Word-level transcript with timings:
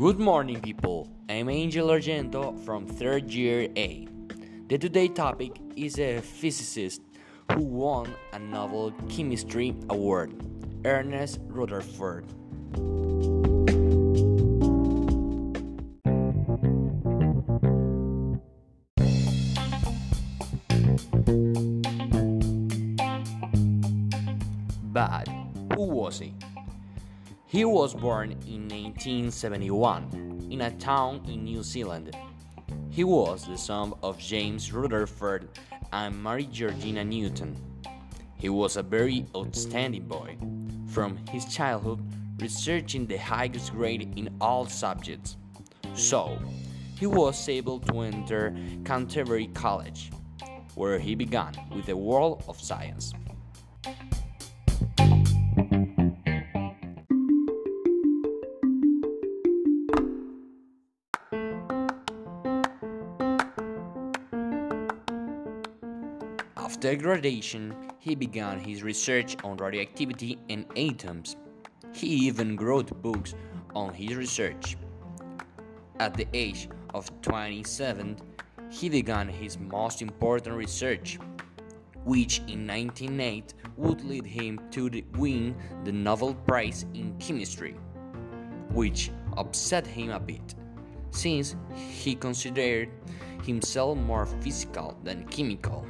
Good 0.00 0.18
morning, 0.18 0.62
people. 0.62 1.10
I'm 1.28 1.50
Angel 1.50 1.88
Argento 1.88 2.58
from 2.64 2.86
third 2.86 3.30
year 3.30 3.68
A. 3.76 4.08
The 4.68 4.78
today 4.78 5.08
topic 5.08 5.60
is 5.76 5.98
a 5.98 6.22
physicist 6.22 7.02
who 7.52 7.60
won 7.60 8.14
a 8.32 8.38
Nobel 8.38 8.92
Chemistry 9.10 9.76
Award, 9.90 10.32
Ernest 10.86 11.40
Rutherford. 11.48 12.24
But 24.94 25.28
who 25.76 25.84
was 25.84 26.20
he? 26.20 26.32
He 27.50 27.64
was 27.64 27.94
born 27.94 28.30
in 28.46 28.68
1971 28.68 30.46
in 30.52 30.60
a 30.60 30.70
town 30.70 31.20
in 31.26 31.42
New 31.42 31.64
Zealand. 31.64 32.16
He 32.90 33.02
was 33.02 33.44
the 33.44 33.58
son 33.58 33.92
of 34.04 34.20
James 34.20 34.72
Rutherford 34.72 35.48
and 35.92 36.22
Mary 36.22 36.44
Georgina 36.44 37.02
Newton. 37.04 37.56
He 38.36 38.48
was 38.48 38.76
a 38.76 38.84
very 38.84 39.26
outstanding 39.36 40.06
boy. 40.06 40.36
From 40.94 41.18
his 41.26 41.44
childhood, 41.52 42.00
researching 42.38 43.08
the 43.08 43.16
highest 43.16 43.72
grade 43.72 44.16
in 44.16 44.32
all 44.40 44.66
subjects. 44.66 45.36
So, 45.94 46.38
he 47.00 47.08
was 47.08 47.48
able 47.48 47.80
to 47.80 48.02
enter 48.02 48.54
Canterbury 48.84 49.48
College, 49.54 50.12
where 50.76 51.00
he 51.00 51.16
began 51.16 51.56
with 51.74 51.86
the 51.86 51.96
world 51.96 52.44
of 52.46 52.60
science. 52.60 53.12
After 66.70 66.94
graduation, 66.94 67.74
he 67.98 68.14
began 68.14 68.60
his 68.60 68.84
research 68.84 69.36
on 69.42 69.56
radioactivity 69.56 70.38
and 70.48 70.64
atoms. 70.76 71.34
He 71.92 72.06
even 72.06 72.56
wrote 72.56 73.02
books 73.02 73.34
on 73.74 73.92
his 73.92 74.14
research. 74.14 74.76
At 75.98 76.14
the 76.14 76.28
age 76.32 76.68
of 76.94 77.10
27, 77.22 78.16
he 78.70 78.88
began 78.88 79.28
his 79.28 79.58
most 79.58 80.00
important 80.00 80.54
research, 80.54 81.18
which 82.04 82.38
in 82.46 82.68
1908 82.68 83.52
would 83.76 84.04
lead 84.04 84.24
him 84.24 84.60
to 84.70 85.02
win 85.16 85.56
the 85.82 85.90
Nobel 85.90 86.34
Prize 86.34 86.86
in 86.94 87.16
Chemistry, 87.18 87.74
which 88.70 89.10
upset 89.36 89.88
him 89.88 90.10
a 90.10 90.20
bit, 90.20 90.54
since 91.10 91.56
he 91.74 92.14
considered 92.14 92.90
himself 93.42 93.98
more 93.98 94.26
physical 94.26 94.96
than 95.02 95.26
chemical 95.26 95.84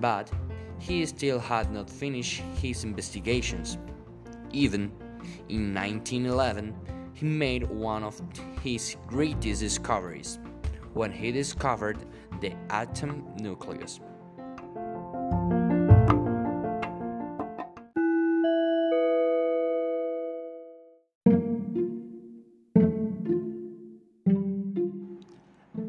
but 0.00 0.30
he 0.78 1.04
still 1.06 1.38
had 1.38 1.72
not 1.72 1.90
finished 1.90 2.42
his 2.60 2.84
investigations. 2.84 3.78
Even 4.52 4.92
in 5.48 5.74
1911, 5.74 6.74
he 7.14 7.26
made 7.26 7.64
one 7.68 8.04
of 8.04 8.20
his 8.62 8.96
greatest 9.06 9.60
discoveries 9.60 10.38
when 10.94 11.12
he 11.12 11.32
discovered 11.32 11.98
the 12.40 12.52
atom 12.70 13.24
nucleus. 13.38 14.00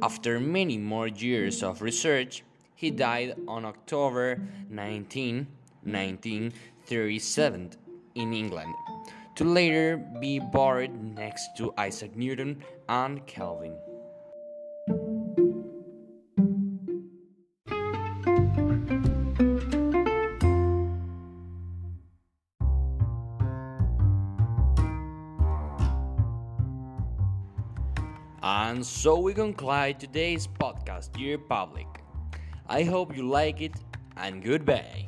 After 0.02 0.40
many 0.40 0.78
more 0.78 1.08
years 1.08 1.62
of 1.62 1.82
research, 1.82 2.44
he 2.80 2.90
died 2.90 3.36
on 3.46 3.66
October 3.66 4.40
19, 4.70 5.46
1937, 5.84 7.72
in 8.16 8.34
England, 8.34 8.74
to 9.36 9.44
later 9.44 9.98
be 10.22 10.40
buried 10.40 10.94
next 11.14 11.58
to 11.58 11.74
Isaac 11.78 12.16
Newton 12.16 12.64
and 12.88 13.28
Kelvin. 13.28 13.76
And 28.42 28.86
so 28.86 29.20
we 29.20 29.34
conclude 29.34 30.00
today's 30.00 30.48
podcast, 30.48 31.12
dear 31.12 31.38
public. 31.38 31.99
I 32.70 32.84
hope 32.84 33.18
you 33.18 33.28
like 33.28 33.62
it 33.62 33.74
and 34.16 34.44
goodbye. 34.44 35.08